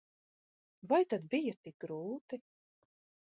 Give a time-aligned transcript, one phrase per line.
[0.91, 2.41] Vai tad bija tik grūti?